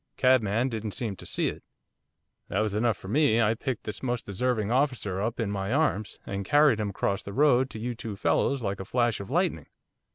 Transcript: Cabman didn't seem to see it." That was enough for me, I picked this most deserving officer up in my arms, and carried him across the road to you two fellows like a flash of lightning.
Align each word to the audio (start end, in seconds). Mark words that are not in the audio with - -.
Cabman 0.17 0.67
didn't 0.69 0.93
seem 0.95 1.15
to 1.17 1.27
see 1.27 1.47
it." 1.49 1.63
That 2.47 2.61
was 2.61 2.73
enough 2.73 2.97
for 2.97 3.07
me, 3.07 3.39
I 3.39 3.53
picked 3.53 3.83
this 3.83 4.01
most 4.01 4.25
deserving 4.25 4.71
officer 4.71 5.21
up 5.21 5.39
in 5.39 5.51
my 5.51 5.71
arms, 5.71 6.17
and 6.25 6.43
carried 6.43 6.79
him 6.79 6.89
across 6.89 7.21
the 7.21 7.33
road 7.33 7.69
to 7.69 7.77
you 7.79 7.93
two 7.93 8.15
fellows 8.15 8.63
like 8.63 8.79
a 8.79 8.83
flash 8.85 9.19
of 9.19 9.29
lightning. 9.29 9.67